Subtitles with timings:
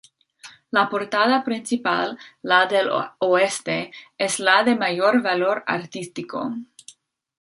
[0.75, 2.15] La portada principal,
[2.51, 6.55] la del oeste, es la de mayor valor artístico.